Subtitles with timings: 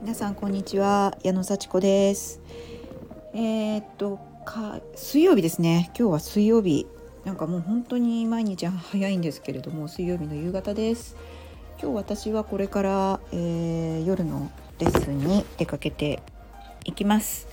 [0.00, 1.14] 皆さんこんにちは。
[1.22, 2.40] 矢野幸子です。
[3.34, 5.90] えー、っとか水曜日ですね。
[5.94, 6.86] 今日は水曜日。
[7.26, 11.16] なんかもう本当に毎日早いんですけれども水曜日の夕方です。
[11.78, 16.22] 今日私はこれから、えー、夜のレッスンに出かけて
[16.86, 17.46] いきます。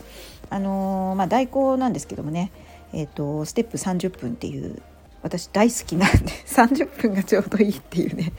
[0.50, 2.54] あのー、まあ代行なんですけどもね。
[2.93, 4.82] えーと、ステップ30分っていう
[5.22, 8.34] 私大好きなんで 30分がちょうどいいっていうね、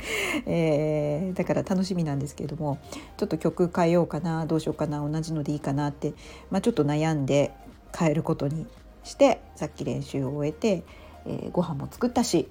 [0.46, 2.78] えー、だから楽しみなんですけれども
[3.16, 6.14] ちょっと曲変えようかなどうしようかな同じのでいいかなって、
[6.50, 7.52] まあ、ちょっと悩んで
[7.96, 8.66] 変えることに
[9.04, 10.84] してさっき練習を終えて、
[11.26, 12.48] えー、ご飯も作ったし、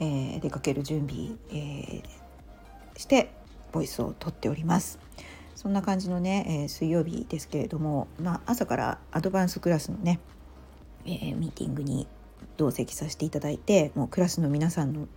[0.00, 3.30] えー、出かける準備、えー、して
[3.72, 4.98] ボイスをとっております。
[5.54, 10.20] そんな感じのね、えー、水曜日ですけれども、まあ、朝からアドバンスクラスのね
[11.06, 12.06] えー、ミーティングに
[12.56, 15.08] 同席させていただいてもうクラスの皆さんの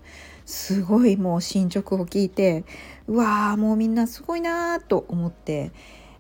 [0.45, 2.65] すごいもう進捗を聞いて
[3.07, 5.71] うわーもうみんなすごいなと思って、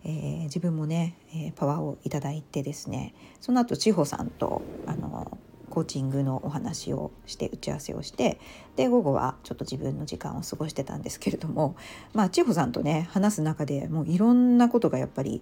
[0.05, 5.37] えー、自分もね、えー、パワーをいただいてですねその後千穂さんとあの
[5.69, 8.39] コーチングのお話をして打ち合わせをして
[8.75, 11.75] で午後はちょっと自分の時間を過ごしてたんですけれども
[12.13, 15.41] まあ千穂さんとね話す中でもういろんなことがやっぱり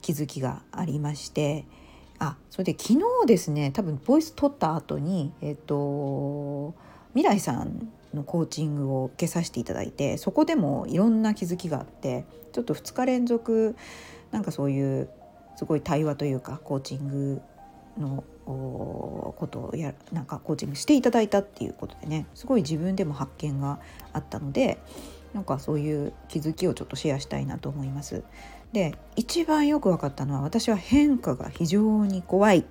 [0.00, 1.64] 気づきがありまして。
[2.22, 6.72] あそれで昨日ですね多分ボイス取った後にえっ、と
[7.14, 13.74] 未来さんのコーチングを受けさせていただいてそこでもいろんな気づきがあってちょっと2日連続
[14.30, 15.10] なんかそういう
[15.56, 17.42] すごい対話というかコーチング
[17.98, 23.80] のことをやなんかコーチングしていただいたっていうことでねすごい自分でも発見が
[24.12, 24.78] あったので
[25.34, 28.22] なんかそういう気づきをちょっとシェアしたいなと思います。
[28.72, 32.64] で一番よく分かったのは私は変化が非常に怖い。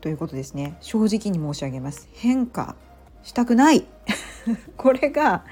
[0.00, 0.76] ということですね。
[0.80, 2.08] 正直に申し上げます。
[2.12, 2.76] 変化
[3.24, 3.84] したくない。
[4.76, 5.44] これが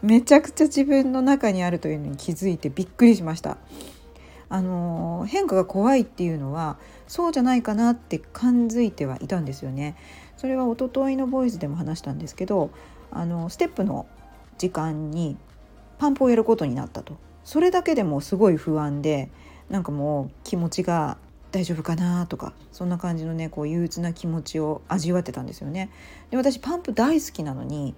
[0.00, 3.58] めちゃくちゃ自分の中にあるというのに気づいてびっくりしました。
[4.48, 9.96] あの変化が怖いっていうのはそうじゃないかなって感づいてはいたんですよね。
[10.36, 12.70] それは一昨日のボイスでも話したんですけど
[13.10, 14.06] あのステップの
[14.58, 15.36] 時間に
[15.98, 17.16] パンプをやることになったと。
[17.46, 19.30] それだけでもすごい不安で
[19.70, 21.16] なんかもう気持ちが
[21.52, 25.88] 大丈夫かなとかそんな感じのねこう憂鬱な気持ちを味わってたんですよね。
[26.30, 27.94] で私パンプ大好きなのに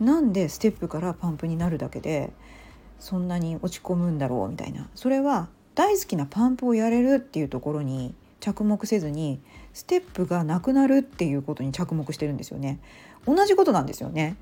[0.00, 2.32] なんでステップからパンプになるだけで
[2.98, 9.38] そんなに落ち込むんだろうみたいなそれは大好きなパンプをやれるっていうところに着目せずに
[9.74, 12.80] ステップがなくなるっていうことに着目してるんですよね。
[13.26, 14.36] 同じことなんですよね。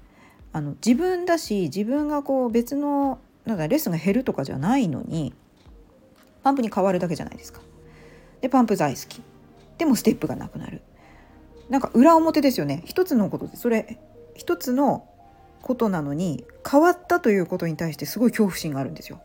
[0.53, 5.33] あの自分だし自分がこう別のなんかレッスンが減るとかじゃないのに
[6.43, 7.61] パンプに変わるだけじゃないですか。
[8.41, 9.23] でパンプ大好き
[9.79, 10.83] でもステップがなくなる
[11.69, 13.99] なんか裏表ですよね一つのことでそれ
[14.35, 15.09] 一つの
[15.63, 19.21] ことなのに変わったということに対してすごい恐怖心があるんですよ。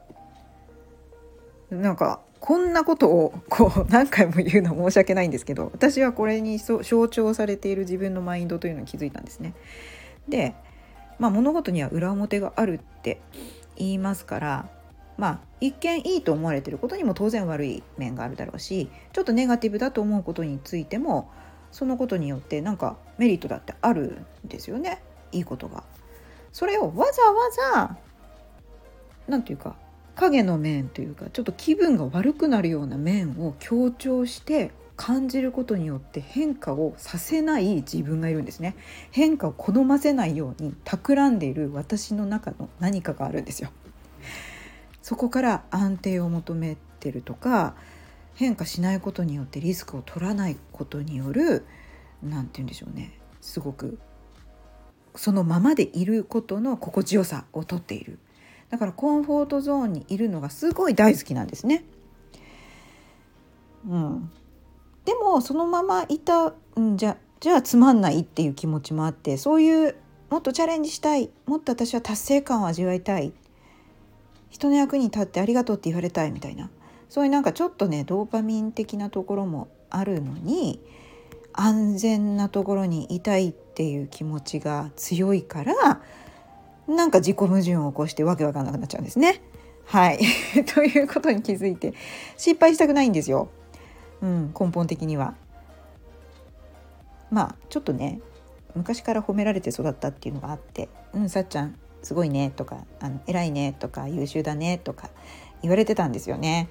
[1.70, 9.54] なんかこんなことをこう何回も言うの申し訳ないんですけど私はこれに象徴されている自分のマインドというのに気づいたんですね。
[10.28, 10.56] で、
[11.20, 13.22] まあ、物事には裏表があるって
[13.78, 14.70] 言いますから
[15.18, 21.30] まあ一見いいと思われてることにも当然悪い面があるだろうしちょっとネガティブだと思うことについても
[21.72, 25.84] そのことによってなんかメリットだってあるんですよねいいことが。
[26.52, 27.98] それをわざわざ
[29.28, 29.76] 何て言うか
[30.16, 38.76] 影の面というかちょっと気分が悪くなるような面を強調して感じることによって変化をさせない自分がいるんですね。
[39.10, 43.72] 変化を好ませないように企んでいる私の中の何かがあるんですよ。
[45.02, 47.74] そこから安定を求めてるとか
[48.36, 51.66] 変化しないことによってリスクを取らないことによる
[52.22, 53.18] 何て言うんでしょうね。
[53.42, 53.98] すごく
[55.16, 58.20] そのままでいることの心地よさをとっている。
[58.70, 61.86] だからコンフォートゾーンにいるのがすごい大好きなんですね。
[63.90, 64.32] うん、
[65.06, 69.96] でもそのままいたんじゃじゃあつまんないっていう気持ちもあってそういう
[70.30, 73.34] もっとチャレンジしたいもっと私は達成感を味わいたい
[74.50, 76.70] 人の役に立ってありがとうって言われたいみたいな
[77.10, 80.80] そういうなんかちょっとねドーパミン的なところもあるのに
[81.54, 86.02] 安全なところにいたいっていう気持ちが強いから
[86.88, 89.42] なんか自己矛盾を起こしてわけわかんなくなっちゃうんですね。
[89.86, 90.20] はい
[90.74, 91.94] ということに気づいて
[92.38, 93.50] 失敗したくないんですよ。
[94.22, 95.36] うん、根本的には。
[97.32, 98.20] まあちょっとね
[98.76, 105.10] 昔から褒められて育ったっていうのがあって「うんさっちゃんすごいね」とかあの「偉いね」とか「優秀だね」とか
[105.62, 106.68] 言われてたんですよね。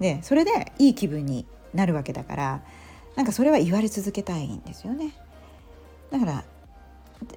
[0.00, 2.62] でそれでいい気分になるわけだから
[3.14, 5.12] なんかそれは言われ続けたいんですよね。
[6.10, 6.44] だから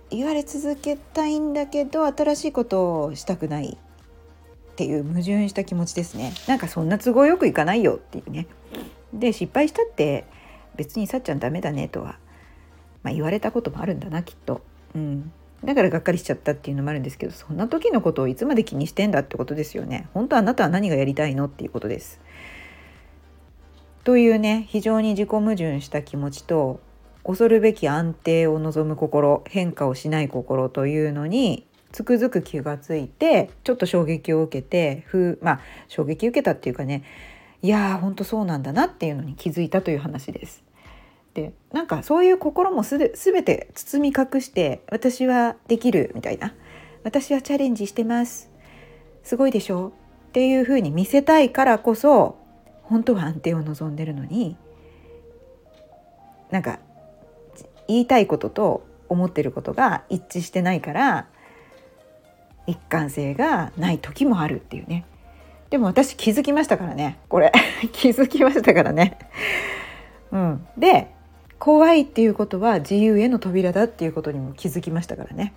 [0.09, 3.77] 言われ続けたいんだけど新しいことをしたくない
[4.73, 8.47] っていう矛盾した気持ちですねなんかそんな都合よくいかないよっていうね
[9.13, 10.25] で失敗したって
[10.75, 12.17] 別にさっちゃんダメだねとは、
[13.03, 14.61] まあ、言われたこともあるんだなきっと、
[14.95, 15.31] うん、
[15.63, 20.07] だからがっかりしちゃったっていうのもあるんですけどそんな時のことをいつまで気にしてんだってことですよね。
[20.13, 22.19] 本当あなたは何がやりたいのっていうことです。
[24.03, 26.81] というね非常に自己矛盾した気持ちと
[27.23, 37.03] 恐るべき安定を望む心変化をしない心というのにつくづく気がついてちょっと衝撃を受けてふまあ衝撃受けたっていうかね
[37.63, 40.63] いやーほんとそうなんだなっていうのに気づいたという話です。
[41.33, 46.53] でなんかそういう心もす全て包み隠して私はできるみたいな。
[47.03, 48.51] 私はチャレンジしてます。
[49.23, 49.93] すごいでしょ
[50.29, 52.37] っていうふうに見せたいからこそ
[52.83, 54.57] 本当は安定を望んでるのに
[56.51, 56.79] なんか
[57.87, 61.27] 言いたいことと思ってることが一致してないから
[62.67, 65.05] 一貫性がない時もあるっていうね。
[65.73, 67.17] でも私気づきましたからね。
[67.29, 67.51] これ。
[67.93, 69.17] 気づきましたからね。
[70.31, 71.07] うん、で
[71.57, 75.51] 怖いっていうことは自由への扉だっていうことにも気づきましたからね。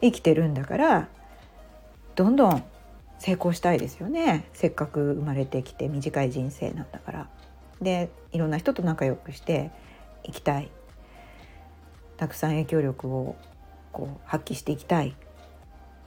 [0.00, 1.06] 生きてるんだから
[2.16, 2.64] どんどん
[3.20, 4.46] 成功したいですよね。
[4.54, 7.28] せっかく生まれてきて短い人生なんだから。
[7.80, 9.70] でいろんな人と仲良くして
[10.24, 10.68] いきたい。
[12.16, 13.36] たくさん影響力を
[13.92, 15.14] こう発揮していきたい。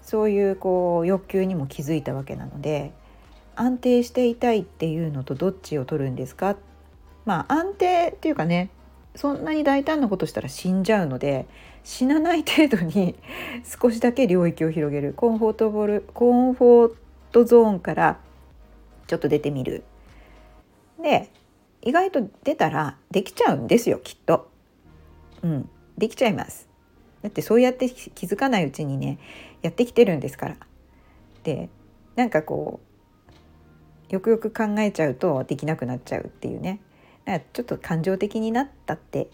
[0.02, 2.92] そういうこう欲求にも気づいたわけなので
[3.56, 6.56] 安定していたいっていうのとどっちを取るんですか？
[7.26, 8.70] まあ安定っていうかね
[9.16, 11.46] そんなに大胆なことしたら死んじゃうので
[11.84, 13.16] 死なない程度に
[13.82, 16.96] 少しだけ領域を広げるコンフォートボルコンフォー
[17.32, 18.20] トゾーンから
[19.08, 19.84] ちょっと出てみる。
[21.02, 21.30] で
[21.82, 24.50] 意外と出たらできちゃうんですよきっと。
[25.44, 26.68] うんできちゃいます。
[27.22, 29.20] だってそうやって気づかないうちにね
[29.62, 30.58] やってきてるんですから。
[31.44, 31.70] で
[32.16, 32.91] なんかこう
[34.12, 36.80] よくよく考えちゃうとできなくなっちゃうっていうね。
[37.54, 39.30] ちょっと感情的になったって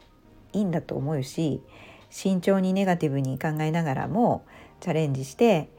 [0.54, 1.62] いいんだと思うし
[2.10, 4.46] 慎重にネガティブに考えながらも
[4.80, 5.70] チャレンジして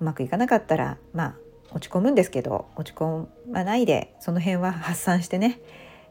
[0.00, 1.34] うまくいかなかったらまあ
[1.72, 5.60] 落ち込むんですけど落ち込まないでその辺は発散してね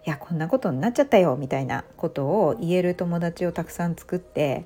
[0.05, 4.65] いやこんなことになっちゃったよみたいなことを言える友達をたくさん作って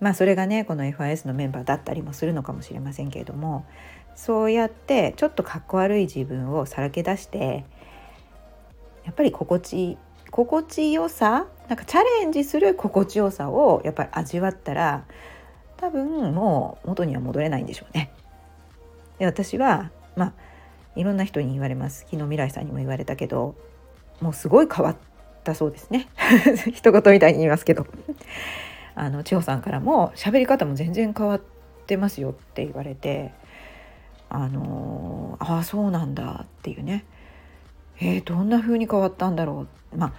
[0.00, 3.66] まあそれがねこの FIS のメンバーだったりもするのかもしれませんけれども
[4.14, 7.64] そうやってちょっとかっこ悪い自分をさらけ出して
[9.04, 9.98] やっぱり心地
[10.30, 15.04] 心地よさなんかチャレンジする心地よさをやっぱり味わったら
[15.76, 18.10] 多分もう元には戻れないんでしょうね。
[19.18, 20.32] で私はまあ
[20.96, 22.00] いろんな人に言われます。
[22.10, 23.54] 昨日未来さんにも言われたけど
[24.20, 24.96] もうすごい変わっ
[25.42, 26.08] たそうですね。
[26.72, 27.86] 一言みたいに言いますけど。
[28.94, 31.40] あの千穂さんからも喋り方も全然変わっ
[31.86, 33.32] てますよって言われて
[34.28, 37.04] あのああそうなんだっていうね。
[38.00, 39.96] えー、どんな風に変わったんだろう。
[39.96, 40.12] まあ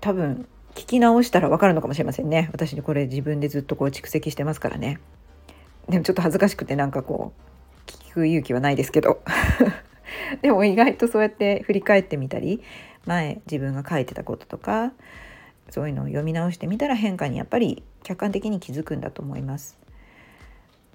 [0.00, 2.48] 多分聞き直したら分かるのかもしれませんね。
[2.52, 5.00] 私にこれ自分でずっとこう蓄積してますからね。
[5.88, 7.32] でもちょっと恥ずかしくてなんかこ
[7.86, 9.22] う聞く勇気はないですけど。
[10.42, 12.62] でも意外とそうやって振り返ってみたり
[13.06, 14.92] 前自分が書いてたこととか
[15.70, 19.78] そういうのを読み直してみたら変化にやっぱり客観的に気づくんだと思います。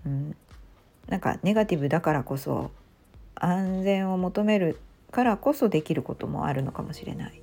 [0.05, 0.35] うん、
[1.07, 2.71] なんかネガティブだからこそ
[3.35, 4.79] 安全を求める
[5.11, 7.41] からこそできることもあるのかもしれない。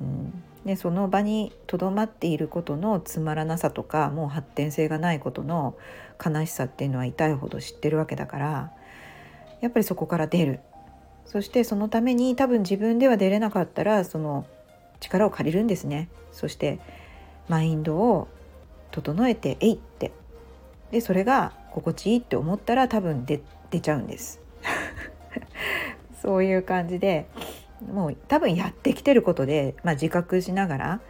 [0.00, 5.74] うん、でその場にとどまっていることのつまらなさとかもう発展性がないことの
[6.24, 8.72] 悲しさっていうのは痛いほど知ってるわけだから
[9.60, 10.60] やっぱりそこから出る。
[11.24, 14.46] そしてそのために多分自分では出れなかったらその
[15.00, 16.08] 力を借りるんですね。
[16.30, 16.78] そして
[17.48, 18.28] マインドを
[18.92, 20.12] 整えてえいって。
[20.90, 23.40] でそれが心地いいって思ったら多分出
[23.70, 24.40] 出ちゃうんです
[26.22, 27.26] そういう感じで
[27.92, 31.00] もう多分やってきてることで、まあ、自覚しながら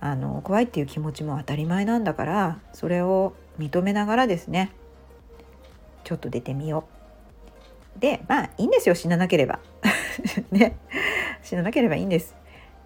[0.00, 4.72] あの怖いっていう気持ちも当たり前なんだからそれを認めながらですね
[6.04, 6.84] ちょっと出てみよ
[7.96, 8.00] う。
[8.00, 9.60] でまあいいんですよ死ななければ。
[10.50, 10.76] ね
[11.42, 12.34] 死ななければいいんです。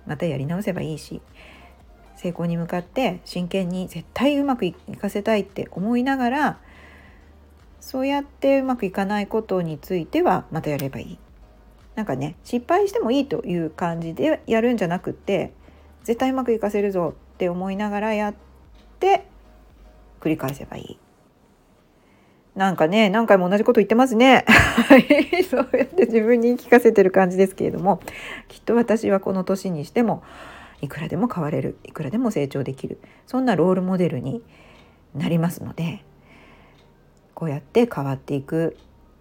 [0.07, 1.23] またやり直せばいいし
[2.17, 6.59] 成功に向かって真剣に絶対うまくいかせたいって思いながら
[7.81, 11.19] そうやってうまくいかないことについてはまたやればいい。
[11.95, 15.53] なんかね失敗してもいいという感じでやるんじゃなくて
[16.03, 18.35] 絶対うまくいかせるぞって思いながらやっ
[18.99, 19.27] て
[20.21, 20.99] 繰り返せばいい。
[22.57, 24.45] なんかね何回も同じこと言ってますね
[25.51, 28.01] そうやって自分に聞かせてる感じですけれども
[28.47, 30.23] きっと私はこの年にしても
[30.85, 34.43] いくらでも変われるいくらでも成長できるそんなロールモデルに
[35.15, 36.05] なりますので
[37.35, 38.77] こうやって変わっていく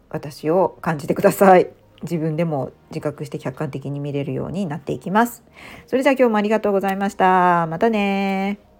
[0.09, 1.69] 私を感じてください。
[2.03, 5.41] 自分でも自覚して客観的に見れるようになっていきます。
[5.87, 7.65] それじゃあ今日もありがとうございました。
[7.67, 8.72] またね